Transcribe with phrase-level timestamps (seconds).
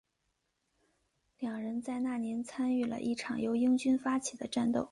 [1.37, 4.89] 两人在那年参与了一场由英军发起的战斗。